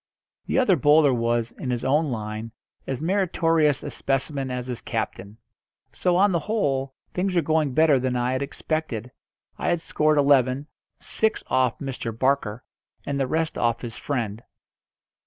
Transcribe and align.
The 0.47 0.57
other 0.57 0.75
bowler 0.75 1.13
was, 1.13 1.51
in 1.51 1.69
his 1.69 1.85
own 1.85 2.09
line, 2.09 2.51
as 2.87 3.03
meritorious 3.03 3.83
a 3.83 3.91
specimen 3.91 4.49
as 4.49 4.65
his 4.65 4.81
captain. 4.81 5.37
So, 5.93 6.15
on 6.15 6.31
the 6.31 6.39
whole, 6.39 6.95
things 7.13 7.35
were 7.35 7.43
going 7.43 7.75
better 7.75 7.99
than 7.99 8.15
I 8.15 8.31
had 8.31 8.41
expected. 8.41 9.11
I 9.59 9.67
had 9.67 9.79
scored 9.79 10.17
eleven, 10.17 10.65
six 10.99 11.43
off 11.45 11.77
Mr. 11.77 12.17
Barker, 12.17 12.63
and 13.05 13.19
the 13.19 13.27
rest 13.27 13.59
off 13.59 13.81
his 13.83 13.95
friend. 13.95 14.41